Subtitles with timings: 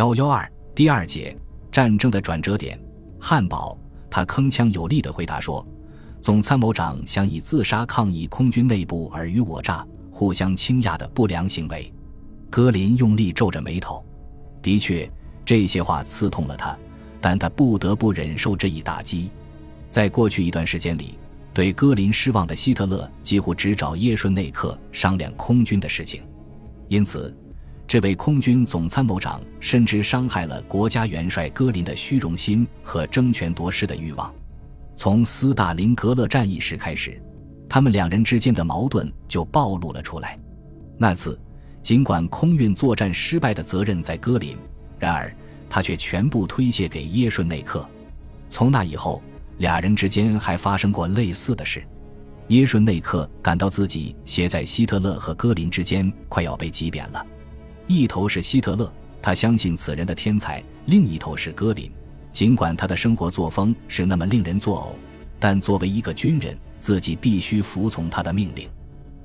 [0.00, 1.36] 幺幺二第二节
[1.70, 2.80] 战争的转折点，
[3.20, 3.78] 汉堡。
[4.10, 5.62] 他铿锵有力地回答说
[6.22, 11.92] ：“总参谋长想以自杀抗议空军内部尔虞我诈、互相倾轧的不良行为。”
[12.48, 14.02] 戈林用力皱着眉头。
[14.62, 15.06] 的确，
[15.44, 16.74] 这些话刺痛了他，
[17.20, 19.30] 但他不得不忍受这一打击。
[19.90, 21.18] 在过去一段时间里，
[21.52, 26.22] 对戈林失望的希特勒几乎只找耶顺内克商量空军的事情，
[26.88, 27.36] 因此。
[27.90, 34.32] 这位空军总参谋长深知伤害了国家元帅戈林的虚荣心和争权夺势的欲望。
[34.94, 37.20] 从斯大林格勒战役时开始，
[37.68, 40.38] 他们两人之间的矛盾就暴露了出来。
[40.96, 41.36] 那次，
[41.82, 44.56] 尽管空运作战失败的责任在戈林，
[44.96, 45.34] 然而
[45.68, 47.84] 他却全部推卸给耶顺内克。
[48.48, 49.20] 从那以后，
[49.58, 51.82] 俩人之间还发生过类似的事。
[52.50, 57.26] 耶顺内克感到自己携在希特勒和戈林之间，快要被挤扁了。
[57.92, 58.88] 一头是希特勒，
[59.20, 61.90] 他相信此人的天才；另一头是戈林，
[62.30, 64.94] 尽管他的生活作风是那么令人作呕，
[65.40, 68.68] 但作为一个军人，自己必须服从他的命令。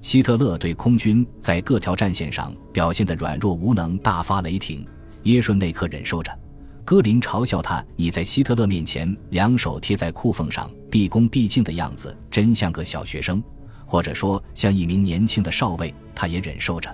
[0.00, 4.84] 希特勒对空军在各条战线上表现的软弱无能大发雷霆，
[5.22, 6.32] 耶顺内克忍受着；
[6.84, 13.40] 戈林嘲笑他你在希特勒面前两手贴在裤缝上毕恭毕敬的样子，真像个小学生，
[13.86, 16.92] 或者说像一名年轻的少尉，他也忍受着。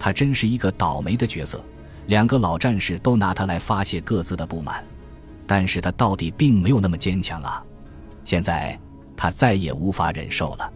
[0.00, 1.62] 他真是一个倒霉的角色，
[2.06, 4.82] 两个老战士都拿他来发泄各自的不满，
[5.46, 7.62] 但是他到底并没有那么坚强啊！
[8.24, 8.80] 现在
[9.14, 10.72] 他再也无法忍受了。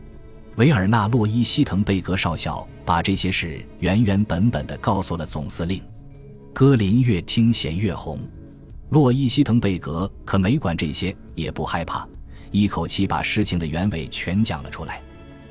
[0.56, 5.82] 维尔纳·洛伊希滕贝格少校把这些事原原本本的告诉了总司令。
[6.52, 8.20] 戈林越听嫌越红，
[8.90, 12.06] 洛伊希滕贝格可没管这些，也不害怕，
[12.50, 15.00] 一口气把事情的原委全讲了出来。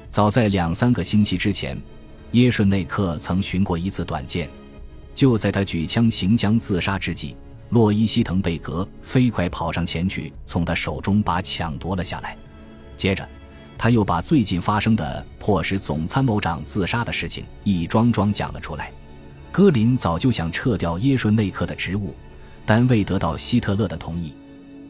[0.10, 1.76] 早在两三个星期之前。
[2.34, 4.50] 耶顺内克曾寻过一次短见，
[5.14, 7.36] 就在他举枪行将自杀之际，
[7.70, 12.36] 洛伊希滕贝格飞快跑上前去，从他手中把抢夺了下来。
[12.98, 13.28] 接着，
[13.78, 18.92] 他又把最近发生的迫使总参谋长自杀的事情一桩桩讲了出来。
[19.52, 22.16] 戈林早就想撤掉耶顺内克的职务，
[22.66, 24.34] 但未得到希特勒的同意。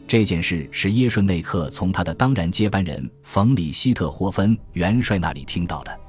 [0.08, 6.03] 这件事是耶顺内克从他的当然接班人冯里希特霍芬元帅那里听到的。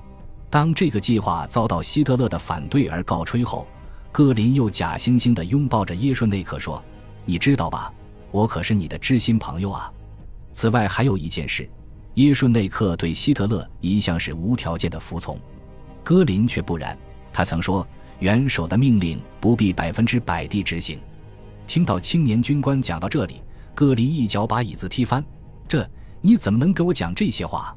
[0.49, 3.67] 当这个计划遭到希特勒的反对而告吹后，
[4.11, 6.81] 戈林又假惺惺地拥抱着耶顺内克说
[7.25, 7.91] ：“你知道吧，
[8.31, 9.91] 我可是你的知心朋友啊。”
[10.53, 11.69] 此外还有一件事，
[12.13, 15.37] 耶顺内克对希特勒一向是无条件的服从，
[16.01, 16.97] 戈林却不然。
[17.33, 17.85] 他曾说
[18.19, 20.97] ：“元首的命令不必百分之百地执行。”
[21.67, 23.41] 听到青年军官讲到这里，
[23.73, 25.21] 戈林一脚把椅子踢翻
[25.67, 25.85] ：“这
[26.21, 27.75] 你怎么能给我讲这些话？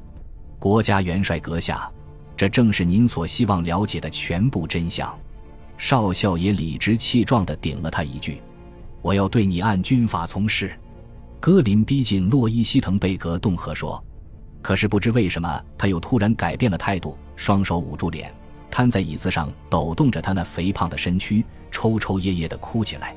[0.57, 1.91] 国家元帅阁下！”
[2.39, 5.13] 这正是您所希望了解的全部真相。
[5.77, 8.41] 少校也理直气壮地顶了他一句
[9.03, 10.73] ：“我要对你按军法从事。”
[11.41, 14.01] 戈林逼近洛伊希滕贝格，恫吓说
[14.63, 18.33] ：“可是不知为什么，他又突然改变了态度，双手捂住脸，
[18.71, 23.13] 瘫在椅子上，抖动着他那肥胖的身躯，抽抽噎噎地哭起来。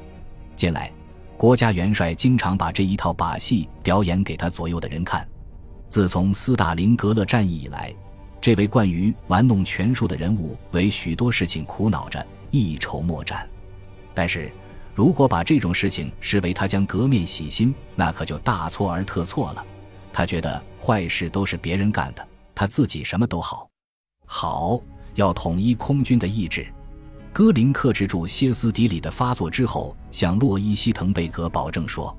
[0.56, 0.90] 近来，
[1.36, 5.24] 国家元帅经常把这一套把戏表演给他左右的人看。
[5.86, 7.94] 自从斯大林格勒战役以来。”
[8.42, 13.48] 这位惯于玩弄权术的人物为许多事情苦恼着，一筹莫展。
[14.12, 14.50] 但是，
[14.96, 19.64] 如果把这种事情视为他将革面洗心，那可就大错而特错了。
[20.12, 23.70] 他觉得坏事都是别人干的，他自己什么都好。
[24.26, 24.80] 好，
[25.14, 26.66] 要统一空军的意志。
[27.32, 32.14] 戈林克制住歇斯底里的发作之后，向洛伊希滕贝格保证说：“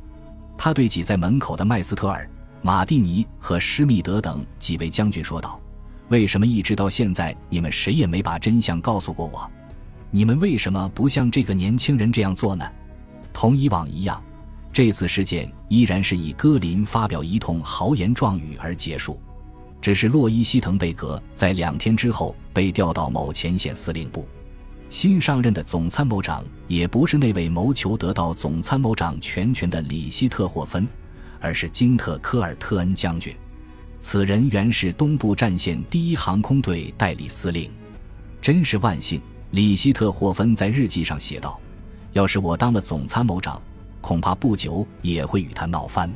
[0.58, 2.28] 他对挤在门口的麦斯特尔、
[2.62, 5.60] 马蒂尼和施密德等几位将军说道。”
[6.10, 9.50] 为什么一直到现在你们谁也没把真相告诉过我？
[10.12, 12.66] 你们为什么不像这个年轻人这样做呢？
[13.32, 14.22] 同以往一样，
[14.72, 19.20] 这次事件依然是以戈林发表一通豪言壮语而结束。
[19.82, 24.28] 只是洛伊希滕贝格在两天之后被调到某前线司令部，
[24.88, 30.88] 新上任的总参谋长也不是那位谋求得到总参谋长全权的里希特霍芬，
[31.40, 33.36] 而是金特科尔特恩将军。
[34.06, 37.72] 此人原是东部战线第一航空队代理司令，
[38.42, 39.20] 真是万幸。
[39.52, 41.58] 里希特霍芬在日记上写道
[42.12, 43.62] ：“要是我当了总参谋长，
[44.02, 46.12] 恐怕不久也会与他闹翻。”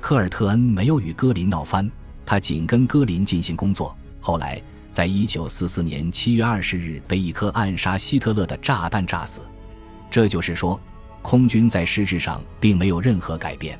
[0.00, 1.90] 科尔特恩没有与戈林闹翻，
[2.24, 3.94] 他紧跟戈林进行工作。
[4.20, 4.62] 后来，
[4.92, 9.40] 在一九四四年七月二十日被一颗暗杀希特勒的炸弹炸死。
[10.08, 10.80] 这就是说，
[11.22, 13.76] 空军在实质上并没有任何改变，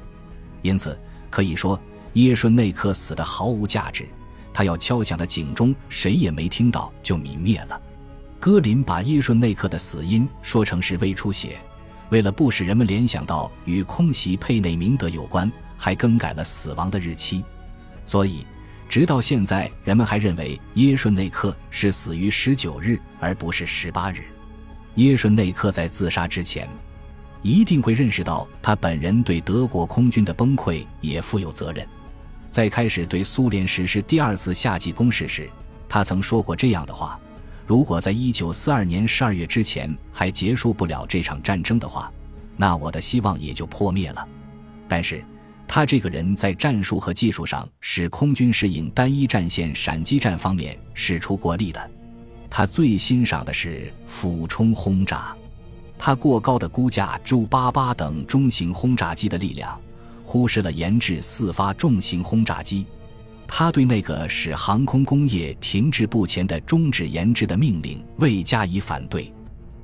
[0.63, 0.99] 因此
[1.31, 1.81] 可以说。
[2.17, 4.07] 耶顺内克死的毫无价值，
[4.51, 7.79] 他要敲响的警钟谁也没听到，就泯灭了。
[8.41, 11.59] 戈林把耶顺内克的死因说成是胃出血，
[12.09, 17.45] 为了不使人们联想到与空袭佩内明德有关，还更改了死亡的日期。
[18.07, 18.47] 所以，
[18.89, 24.25] 直到现在，人们还认为耶顺内克是死于十九日，而不是十八日。
[24.95, 26.67] 耶顺内克在自杀之前，
[27.43, 31.87] 一定会认识到他本人对德国空军的崩溃也负有责任。
[32.57, 35.47] 在开始对苏联实施第二次夏季攻势时，
[35.87, 37.21] 他曾说过这样的话。
[37.67, 42.11] 如果在一九四二年十二月之前还结束不了这场战争的话，
[42.57, 44.27] 那我的希望也就破灭了。
[44.89, 45.23] 但是，
[45.69, 51.91] 他这个人在战术和技术上使空军适应单一战线闪击战方面是出过力的。
[52.49, 55.37] 他最欣赏的是俯冲轰炸，
[55.99, 59.79] 他过高的估价朱八八等中型轰炸机的力量，
[60.27, 62.85] 忽视了研制四发重型轰炸机。
[63.47, 69.33] 他对那个使航空工业停滞不前的终止研制的命令未加以反对，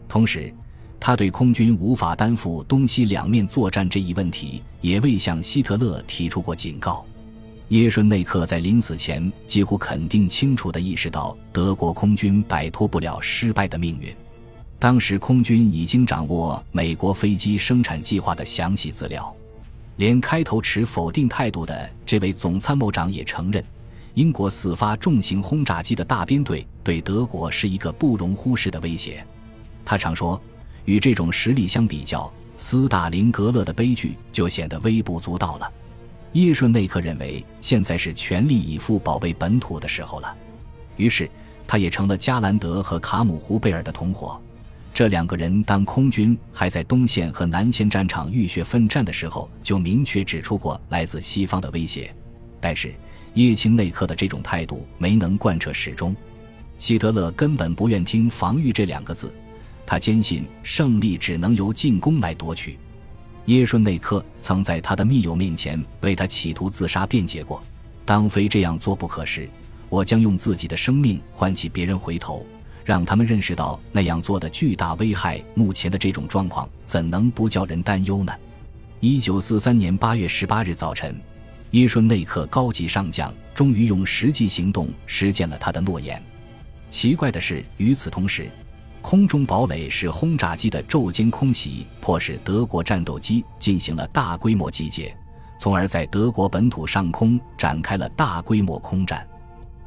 [0.08, 0.52] 同时，
[0.98, 7.06] 他对空军无法担负东西两面作战这一问题也未向希特勒提出过警告。
[7.68, 14.12] 耶顺内克在临死前几乎肯定清楚地意识到德国空军摆脱不了失败的命运。
[14.78, 19.34] 当时，空军已经掌握美国飞机生产计划的详细资料。
[19.96, 23.62] 连开头持否定态度的这位总参谋长也承认，
[24.14, 29.24] 英国四发重型轰炸机的大编队对德国是一个不容忽视的威胁。
[29.84, 30.40] 他常说，
[30.84, 35.70] 与这种实力相比较，斯大林格勒的悲剧就显得微不足道了。
[36.32, 40.34] 叶顺内克认为，现在是全力以赴保卫本土的时候了，
[40.96, 41.30] 于是
[41.66, 44.40] 他也成了加兰德和卡姆胡贝尔的同伙。
[44.94, 52.14] 这两个人当空军还在东线和南线战场浴血奋战的时候，就明确指出过来自西方的威胁。
[52.60, 52.94] 但是
[53.34, 56.14] 叶钦内克的这种态度没能贯彻始终。
[56.78, 59.32] 希特勒根本不愿听“防御”这两个字，
[59.86, 62.78] 他坚信胜利只能由进攻来夺取。
[63.46, 67.64] 耶顺内克曾在他的密友面前为他企图自杀辩解过
[68.04, 69.48] ：“当非这样做不可时，
[69.88, 72.46] 我将用自己的生命唤起别人回头。”
[72.84, 75.42] 让他们认识到那样做的巨大危害。
[75.54, 78.32] 目前的这种状况怎能不叫人担忧呢？
[79.00, 81.20] 一九四三年八月十八日早晨，
[81.72, 86.22] 耶顺内克高级上将终于用实际行动实现了他的诺言。
[86.88, 88.48] 奇怪的是，与此同时，
[89.00, 95.12] 空中堡垒式轰炸机的昼间空袭迫使德国战斗机进行了大规模集结，
[95.58, 99.26] 从而在德国本土上空展开了大规模空战。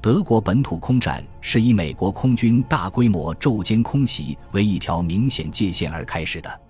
[0.05, 6.64] 德国本土空战是以美国空军大规模昼间空袭为一条明显界限而开始的。